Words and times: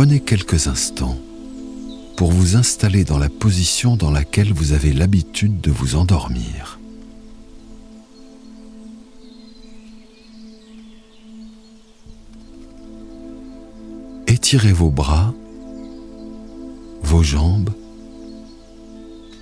Prenez 0.00 0.20
quelques 0.20 0.66
instants 0.66 1.18
pour 2.16 2.32
vous 2.32 2.56
installer 2.56 3.04
dans 3.04 3.18
la 3.18 3.28
position 3.28 3.96
dans 3.96 4.10
laquelle 4.10 4.50
vous 4.50 4.72
avez 4.72 4.94
l'habitude 4.94 5.60
de 5.60 5.70
vous 5.70 5.94
endormir. 5.94 6.79
Étirez 14.52 14.72
vos 14.72 14.90
bras, 14.90 15.32
vos 17.02 17.22
jambes, 17.22 17.70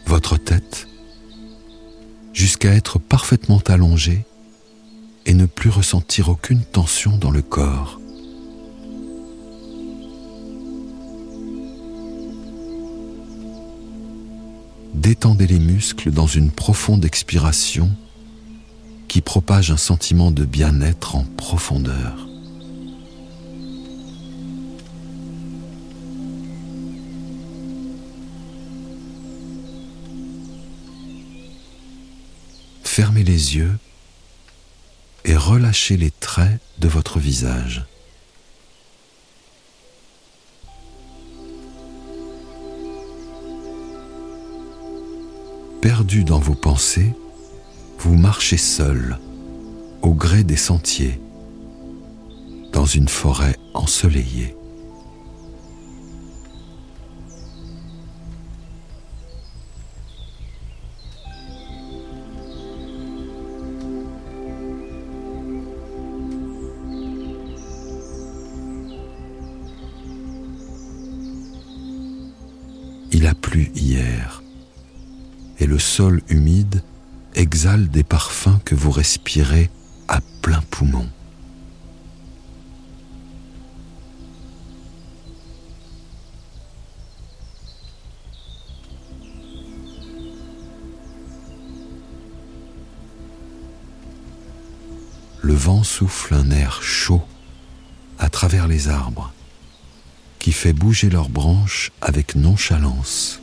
votre 0.05 0.37
tête, 0.37 0.87
jusqu'à 2.35 2.75
être 2.75 2.99
parfaitement 2.99 3.63
allongé 3.69 4.27
et 5.25 5.33
ne 5.33 5.47
plus 5.47 5.71
ressentir 5.71 6.29
aucune 6.29 6.61
tension 6.61 7.17
dans 7.17 7.31
le 7.31 7.41
corps. 7.41 7.99
Détendez 14.93 15.47
les 15.47 15.59
muscles 15.59 16.11
dans 16.11 16.27
une 16.27 16.51
profonde 16.51 17.07
expiration 17.07 17.91
qui 19.09 19.23
propage 19.23 19.71
un 19.71 19.79
sentiment 19.79 20.31
de 20.31 20.45
bien-être 20.45 21.17
en 21.17 21.25
profondeur. 21.39 22.28
Fermez 33.01 33.23
les 33.23 33.55
yeux 33.55 33.79
et 35.25 35.37
relâchez 35.37 35.97
les 35.97 36.11
traits 36.11 36.61
de 36.81 36.89
votre 36.89 37.21
visage. 37.21 37.85
Perdu 45.81 46.25
dans 46.25 46.41
vos 46.41 46.57
pensées, 46.57 47.15
vous 48.01 48.17
marchez 48.17 48.57
seul, 48.57 49.21
au 50.03 50.13
gré 50.13 50.43
des 50.43 50.57
sentiers, 50.57 51.21
dans 52.73 52.87
une 52.87 53.09
forêt 53.09 53.55
ensoleillée. 53.75 54.57
Exhale 77.49 77.89
des 77.89 78.03
parfums 78.03 78.61
que 78.63 78.75
vous 78.75 78.91
respirez 78.91 79.71
à 80.07 80.21
plein 80.43 80.61
poumon. 80.71 81.09
Le 95.41 95.55
vent 95.55 95.83
souffle 95.83 96.35
un 96.35 96.51
air 96.51 96.83
chaud 96.83 97.23
à 98.19 98.29
travers 98.29 98.69
les 98.69 98.89
arbres 98.89 99.33
qui 100.39 100.53
fait 100.53 100.75
bouger 100.75 101.09
leurs 101.09 101.31
branches 101.31 101.93
avec 102.03 102.35
nonchalance. 102.35 103.41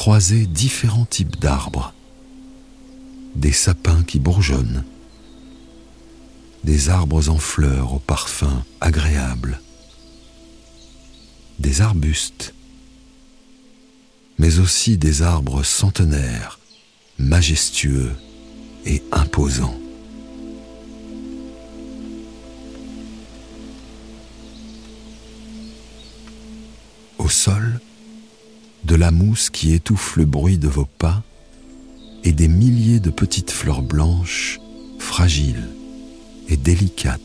Croisez 0.00 0.46
différents 0.46 1.04
types 1.04 1.38
d'arbres. 1.38 1.92
Des 3.34 3.52
sapins 3.52 4.02
qui 4.02 4.18
bourgeonnent, 4.18 4.82
des 6.64 6.88
arbres 6.88 7.28
en 7.28 7.36
fleurs 7.36 7.92
au 7.92 7.98
parfum 7.98 8.64
agréable, 8.80 9.60
des 11.58 11.82
arbustes, 11.82 12.54
mais 14.38 14.58
aussi 14.58 14.96
des 14.96 15.20
arbres 15.20 15.62
centenaires, 15.62 16.58
majestueux 17.18 18.16
et 18.86 19.02
imposants. 19.12 19.78
Au 27.18 27.28
sol, 27.28 27.82
de 28.84 28.94
la 28.94 29.10
mousse 29.10 29.50
qui 29.50 29.72
étouffe 29.72 30.16
le 30.16 30.24
bruit 30.24 30.58
de 30.58 30.68
vos 30.68 30.86
pas 30.86 31.22
et 32.24 32.32
des 32.32 32.48
milliers 32.48 33.00
de 33.00 33.10
petites 33.10 33.50
fleurs 33.50 33.82
blanches, 33.82 34.60
fragiles 34.98 35.68
et 36.48 36.56
délicates. 36.56 37.20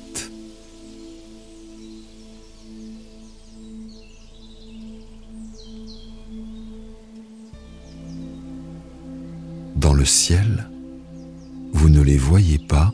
Dans 9.75 9.93
le 9.93 10.05
ciel, 10.05 10.69
vous 11.73 11.89
ne 11.89 12.01
les 12.01 12.17
voyez 12.17 12.57
pas, 12.57 12.93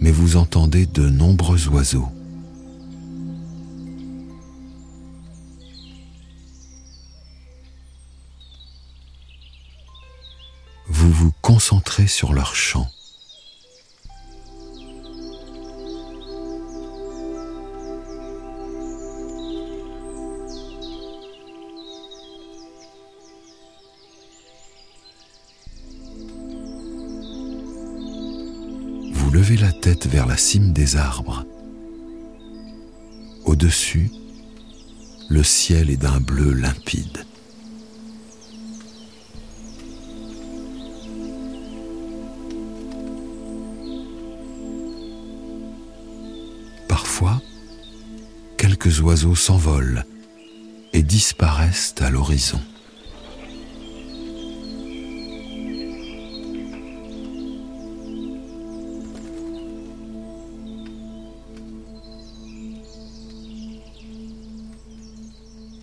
mais 0.00 0.12
vous 0.12 0.36
entendez 0.36 0.86
de 0.86 1.08
nombreux 1.08 1.68
oiseaux. 1.68 2.13
Sur 12.02 12.32
leur 12.32 12.54
chant. 12.56 12.88
Vous 29.12 29.30
levez 29.30 29.56
la 29.56 29.72
tête 29.72 30.06
vers 30.06 30.26
la 30.26 30.36
cime 30.36 30.72
des 30.72 30.96
arbres. 30.96 31.44
Au-dessus, 33.44 34.10
le 35.28 35.42
ciel 35.42 35.90
est 35.90 35.96
d'un 35.96 36.20
bleu 36.20 36.52
limpide. 36.52 37.24
Oiseaux 49.00 49.34
s'envolent 49.34 50.04
et 50.92 51.02
disparaissent 51.02 51.94
à 52.00 52.10
l'horizon. 52.10 52.60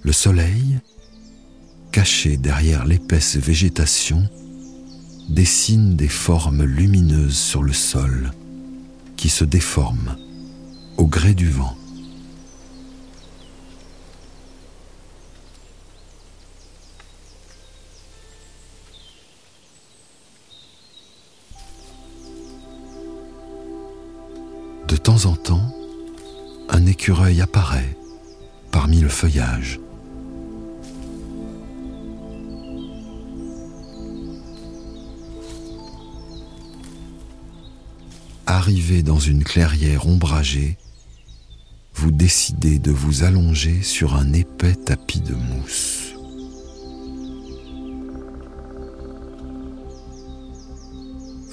Le 0.04 0.12
soleil, 0.12 0.80
caché 1.92 2.38
derrière 2.38 2.86
l'épaisse 2.86 3.38
végétation, 3.38 4.30
dessine 5.30 5.96
des 5.96 6.08
formes 6.08 6.64
lumineuses 6.64 7.38
sur 7.38 7.64
le 7.64 7.74
sol 7.74 8.32
qui 9.16 9.30
se 9.30 9.46
déforment 9.46 10.18
au 10.98 11.08
gré 11.08 11.34
du 11.34 11.50
vent. 11.50 11.76
De 24.92 24.98
temps 24.98 25.26
en 25.26 25.38
temps, 25.38 25.74
un 26.68 26.86
écureuil 26.86 27.40
apparaît 27.40 27.98
parmi 28.72 29.00
le 29.00 29.08
feuillage. 29.08 29.80
Arrivé 38.46 39.02
dans 39.02 39.18
une 39.18 39.46
clairière 39.46 40.08
ombragée, 40.08 40.78
vous 41.94 42.12
décidez 42.12 42.78
de 42.78 42.92
vous 42.92 43.24
allonger 43.24 43.84
sur 43.84 44.16
un 44.18 44.34
épais 44.34 44.76
tapis 44.76 45.22
de 45.22 45.36
mousse. 45.36 46.16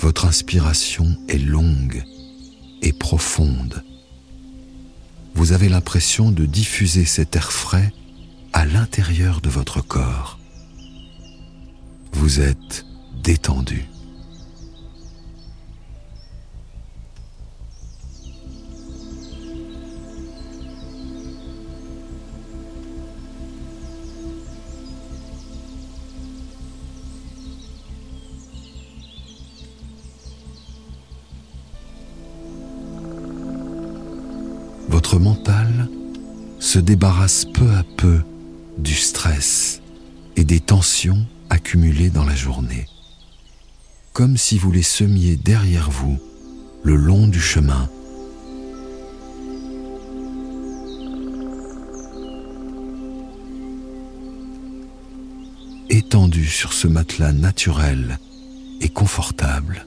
Votre 0.00 0.26
inspiration 0.26 1.17
est 1.29 1.38
longue 1.38 2.02
et 2.82 2.92
profonde. 2.92 3.82
Vous 5.34 5.52
avez 5.52 5.69
l'impression 5.69 6.30
de 6.30 6.46
diffuser 6.46 7.04
cet 7.04 7.36
air 7.36 7.52
frais 7.52 7.92
à 8.52 8.66
l'intérieur 8.66 9.40
de 9.40 9.48
votre 9.48 9.80
corps. 9.80 10.38
Vous 12.12 12.40
êtes 12.40 12.84
détendu. 13.22 13.86
Se 36.78 36.80
débarrasse 36.80 37.44
peu 37.44 37.72
à 37.72 37.82
peu 37.82 38.20
du 38.78 38.94
stress 38.94 39.82
et 40.36 40.44
des 40.44 40.60
tensions 40.60 41.26
accumulées 41.50 42.08
dans 42.08 42.25
la 42.25 42.36
journée, 42.36 42.86
comme 44.12 44.36
si 44.36 44.58
vous 44.58 44.70
les 44.70 44.84
semiez 44.84 45.34
derrière 45.34 45.90
vous 45.90 46.20
le 46.84 46.94
long 46.94 47.26
du 47.26 47.40
chemin. 47.40 47.90
Étendu 55.90 56.46
sur 56.46 56.72
ce 56.72 56.86
matelas 56.86 57.32
naturel 57.32 58.20
et 58.80 58.88
confortable, 58.88 59.84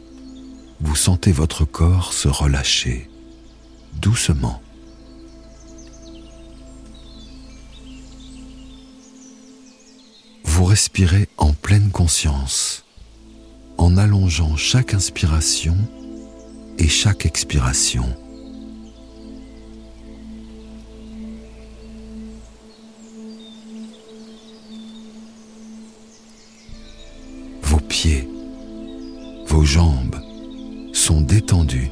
vous 0.82 0.98
sentez 0.98 1.32
votre 1.32 1.64
corps 1.64 2.12
se 2.12 2.28
relâcher 2.28 3.10
doucement. 3.94 4.62
Respirez 10.72 11.28
en 11.38 11.52
pleine 11.52 11.92
conscience, 11.92 12.86
en 13.78 13.98
allongeant 13.98 14.56
chaque 14.56 14.94
inspiration 14.94 15.76
et 16.78 16.88
chaque 16.88 17.26
expiration. 17.26 18.06
Vos 27.64 27.82
pieds, 27.82 28.30
vos 29.48 29.66
jambes 29.66 30.22
sont 30.94 31.20
détendus 31.20 31.92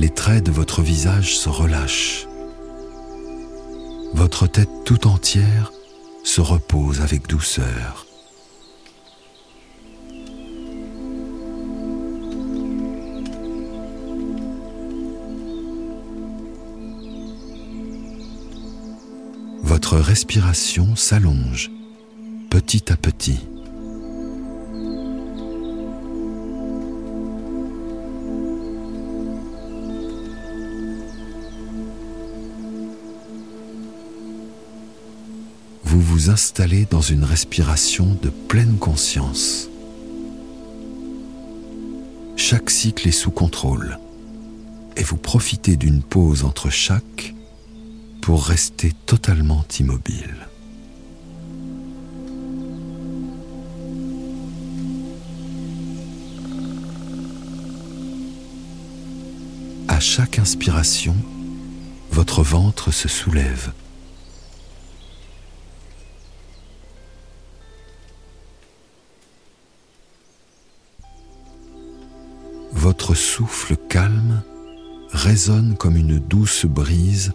Les 0.00 0.08
traits 0.08 0.44
de 0.44 0.50
votre 0.50 0.82
visage 0.82 1.36
se 1.36 1.48
relâchent. 1.48 2.26
Votre 4.14 4.48
tête 4.48 4.70
tout 4.84 5.06
entière 5.06 5.70
se 6.24 6.40
repose 6.40 7.00
avec 7.02 7.28
douceur. 7.28 8.06
votre 19.62 19.98
respiration 19.98 20.94
s'allonge 20.94 21.70
petit 22.50 22.92
à 22.92 22.96
petit. 22.96 23.49
Vous 35.90 36.00
vous 36.00 36.30
installez 36.30 36.86
dans 36.88 37.00
une 37.00 37.24
respiration 37.24 38.16
de 38.22 38.30
pleine 38.30 38.78
conscience. 38.78 39.68
Chaque 42.36 42.70
cycle 42.70 43.08
est 43.08 43.10
sous 43.10 43.32
contrôle 43.32 43.98
et 44.96 45.02
vous 45.02 45.16
profitez 45.16 45.76
d'une 45.76 46.00
pause 46.00 46.44
entre 46.44 46.70
chaque 46.70 47.34
pour 48.22 48.44
rester 48.44 48.92
totalement 49.04 49.64
immobile. 49.80 50.36
À 59.88 59.98
chaque 59.98 60.38
inspiration, 60.38 61.16
votre 62.12 62.44
ventre 62.44 62.92
se 62.92 63.08
soulève. 63.08 63.72
Votre 72.72 73.14
souffle 73.14 73.76
calme 73.88 74.42
résonne 75.10 75.76
comme 75.76 75.96
une 75.96 76.18
douce 76.18 76.66
brise 76.66 77.32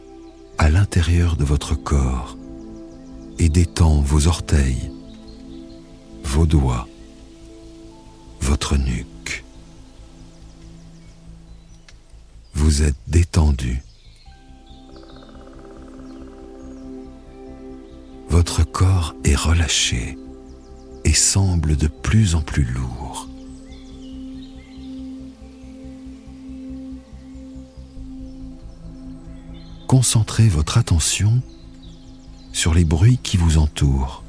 à 0.57 0.69
l'intérieur 0.69 1.35
de 1.35 1.43
votre 1.43 1.75
corps 1.75 2.37
et 3.37 3.49
détend 3.49 3.99
vos 3.99 4.27
orteils, 4.27 4.91
vos 6.23 6.45
doigts, 6.45 6.87
votre 8.39 8.77
nuque. 8.77 9.43
Vous 12.53 12.83
êtes 12.83 12.95
détendu. 13.07 13.83
Votre 18.29 18.63
corps 18.63 19.13
est 19.25 19.35
relâché 19.35 20.17
et 21.03 21.13
semble 21.13 21.75
de 21.75 21.87
plus 21.87 22.35
en 22.35 22.41
plus 22.41 22.63
lourd. 22.63 23.27
Concentrez 29.87 30.49
votre 30.49 30.77
attention 30.77 31.41
sur 32.51 32.73
les 32.73 32.85
bruits 32.85 33.19
qui 33.21 33.37
vous 33.37 33.57
entourent. 33.57 34.24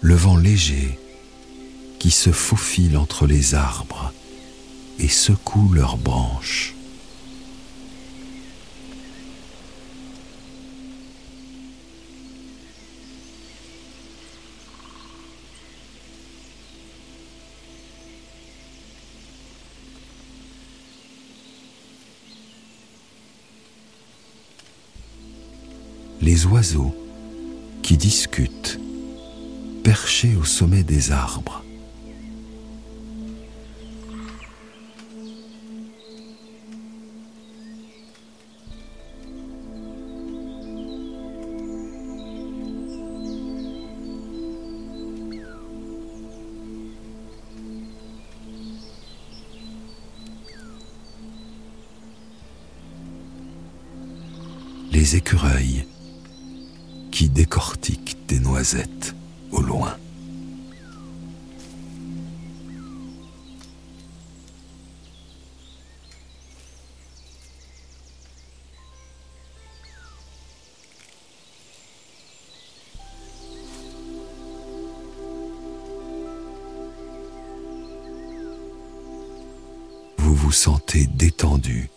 Le 0.00 0.14
vent 0.14 0.36
léger 0.36 0.98
qui 1.98 2.10
se 2.10 2.30
faufilent 2.30 2.96
entre 2.96 3.26
les 3.26 3.54
arbres 3.54 4.12
et 4.98 5.08
secouent 5.08 5.74
leurs 5.74 5.96
branches. 5.96 6.74
les 26.22 26.46
oiseaux 26.46 26.94
qui 27.82 27.96
discutent, 27.96 28.78
perchés 29.90 30.36
au 30.36 30.44
sommet 30.44 30.84
des 30.84 31.10
arbres. 31.10 31.64
les 54.92 55.16
écureuils 55.16 55.84
qui 57.10 57.28
décortique 57.28 58.16
des 58.28 58.38
noisettes 58.38 59.16
au 59.52 59.60
loin. 59.60 59.96
Vous 80.18 80.34
vous 80.34 80.52
sentez 80.52 81.06
détendu 81.06 81.90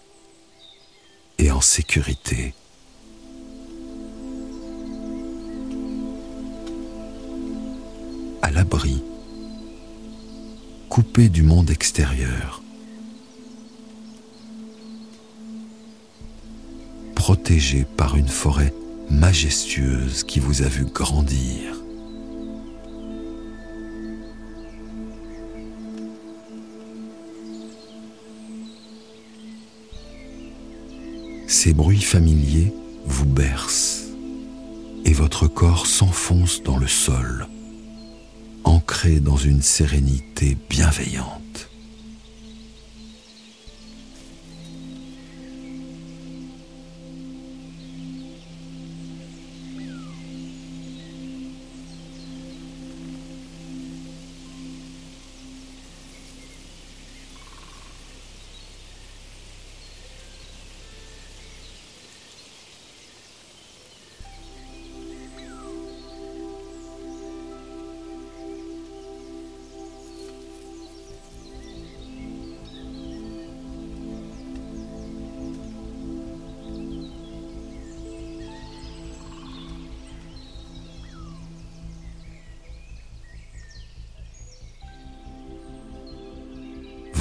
et 1.38 1.52
en 1.52 1.62
sécurité. 1.62 2.54
L'abri, 8.52 9.02
coupé 10.90 11.30
du 11.30 11.44
monde 11.44 11.72
extérieur, 11.72 12.62
protégé 17.16 17.86
par 17.98 18.18
une 18.18 18.28
forêt 18.28 18.74
majestueuse 19.10 20.24
qui 20.24 20.40
vous 20.40 20.62
a 20.62 20.68
vu 20.68 20.86
grandir. 20.86 21.80
Ces 31.48 31.74
bruits 31.74 32.02
familiers 32.02 32.74
vous 33.06 33.26
bercent 33.26 34.04
et 35.06 35.14
votre 35.14 35.48
corps 35.48 35.88
s'enfonce 35.88 36.62
dans 36.62 36.78
le 36.78 36.88
sol 36.88 37.48
ancré 38.64 39.20
dans 39.20 39.38
une 39.38 39.62
sérénité 39.62 40.58
bienveillante. 40.70 41.43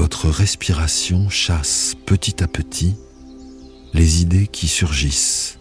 Votre 0.02 0.30
respiration 0.30 1.28
chasse 1.28 1.94
petit 2.06 2.42
à 2.42 2.48
petit 2.48 2.96
les 3.94 4.20
idées 4.20 4.48
qui 4.48 4.66
surgissent, 4.66 5.60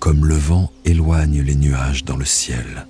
comme 0.00 0.26
le 0.26 0.34
vent 0.34 0.72
éloigne 0.84 1.40
les 1.42 1.54
nuages 1.54 2.02
dans 2.02 2.16
le 2.16 2.24
ciel. 2.24 2.88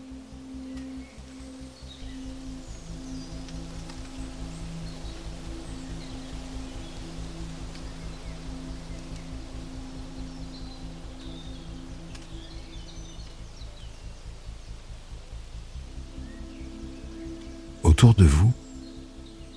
Autour 17.83 18.15
de 18.15 18.25
vous, 18.25 18.55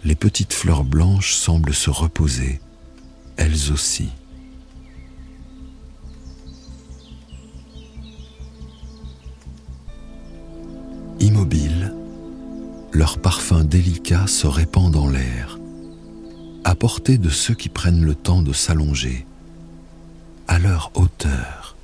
les 0.05 0.15
petites 0.15 0.53
fleurs 0.53 0.83
blanches 0.83 1.33
semblent 1.33 1.73
se 1.73 1.89
reposer, 1.89 2.61
elles 3.37 3.71
aussi. 3.73 4.09
Immobiles, 11.19 11.91
leur 12.91 13.17
parfum 13.17 13.63
délicat 13.63 14.27
se 14.27 14.45
répand 14.45 14.91
dans 14.91 15.09
l'air, 15.09 15.57
à 16.63 16.75
portée 16.75 17.17
de 17.17 17.29
ceux 17.29 17.55
qui 17.55 17.69
prennent 17.69 18.05
le 18.05 18.13
temps 18.13 18.43
de 18.43 18.53
s'allonger, 18.53 19.25
à 20.47 20.59
leur 20.59 20.91
hauteur. 20.93 21.74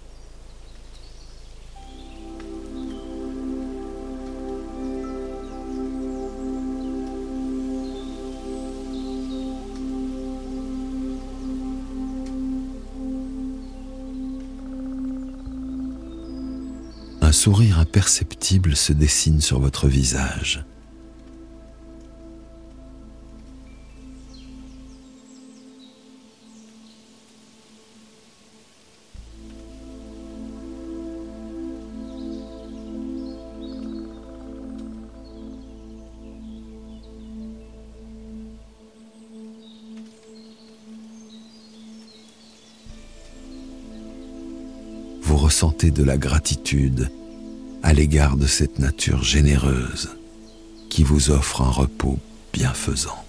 Un 17.32 17.34
sourire 17.34 17.80
imperceptible 17.80 18.76
se 18.76 18.92
dessine 18.92 19.40
sur 19.40 19.62
votre 19.62 19.88
visage. 19.88 20.66
vous 45.22 45.38
ressentez 45.38 45.92
de 45.92 46.04
la 46.04 46.18
gratitude 46.18 47.10
à 47.84 47.94
l'égard 47.94 48.38
de 48.38 48.48
cette 48.48 48.80
nature 48.80 49.24
généreuse 49.24 50.10
qui 50.90 51.04
vous 51.04 51.32
offre 51.32 51.62
un 51.62 51.70
repos 51.70 52.20
bienfaisant. 52.54 53.26